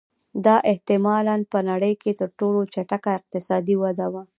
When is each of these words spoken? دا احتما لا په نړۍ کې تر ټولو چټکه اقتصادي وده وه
دا 0.45 0.55
احتما 0.71 1.15
لا 1.27 1.35
په 1.51 1.59
نړۍ 1.69 1.93
کې 2.01 2.11
تر 2.19 2.29
ټولو 2.39 2.59
چټکه 2.73 3.09
اقتصادي 3.19 3.75
وده 3.83 4.07
وه 4.13 4.23